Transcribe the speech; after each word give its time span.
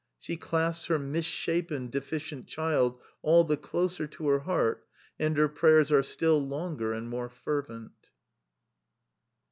She 0.17 0.35
clasps 0.35 0.87
her 0.87 0.97
misshapen, 0.97 1.91
deficient 1.91 2.47
child 2.47 2.99
all 3.21 3.43
the 3.43 3.55
closer 3.55 4.07
to 4.07 4.29
her 4.29 4.39
heart, 4.39 4.87
and 5.19 5.37
her 5.37 5.47
prayers 5.47 5.91
are 5.91 6.01
still 6.01 6.41
longer 6.43 6.91
and 6.91 7.07
more 7.07 7.29
fervent. 7.29 8.09